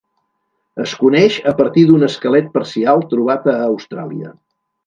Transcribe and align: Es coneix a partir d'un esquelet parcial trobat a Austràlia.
Es 0.83 0.93
coneix 1.01 1.37
a 1.51 1.53
partir 1.59 1.85
d'un 1.91 2.07
esquelet 2.09 2.49
parcial 2.59 3.07
trobat 3.15 3.49
a 3.55 3.59
Austràlia. 3.71 4.37